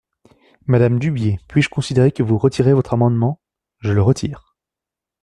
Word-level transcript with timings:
Madame 0.65 0.97
Dubié, 0.97 1.39
puis-je 1.47 1.69
considérer 1.69 2.11
que 2.11 2.23
vous 2.23 2.39
retirez 2.39 2.73
votre 2.73 2.95
amendement? 2.95 3.39
Je 3.77 3.91
le 3.91 4.01
retire. 4.01 4.55